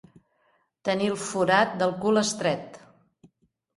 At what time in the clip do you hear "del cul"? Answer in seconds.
1.83-2.23